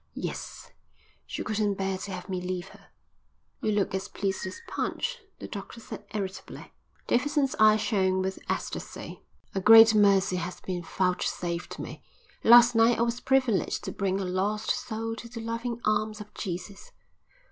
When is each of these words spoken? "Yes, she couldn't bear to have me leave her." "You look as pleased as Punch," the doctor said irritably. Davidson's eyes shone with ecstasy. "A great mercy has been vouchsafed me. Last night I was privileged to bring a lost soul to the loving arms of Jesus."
"Yes, 0.15 0.71
she 1.27 1.43
couldn't 1.43 1.75
bear 1.75 1.95
to 1.95 2.11
have 2.11 2.27
me 2.27 2.41
leave 2.41 2.69
her." 2.69 2.87
"You 3.61 3.71
look 3.71 3.93
as 3.93 4.07
pleased 4.07 4.47
as 4.47 4.59
Punch," 4.67 5.19
the 5.37 5.47
doctor 5.47 5.79
said 5.79 6.05
irritably. 6.11 6.73
Davidson's 7.05 7.55
eyes 7.59 7.81
shone 7.81 8.19
with 8.19 8.39
ecstasy. 8.49 9.21
"A 9.53 9.61
great 9.61 9.93
mercy 9.93 10.37
has 10.37 10.59
been 10.59 10.81
vouchsafed 10.81 11.77
me. 11.77 12.01
Last 12.43 12.73
night 12.73 12.97
I 12.97 13.03
was 13.03 13.19
privileged 13.21 13.83
to 13.83 13.91
bring 13.91 14.19
a 14.19 14.25
lost 14.25 14.71
soul 14.71 15.15
to 15.17 15.29
the 15.29 15.39
loving 15.39 15.79
arms 15.85 16.19
of 16.19 16.33
Jesus." 16.33 16.91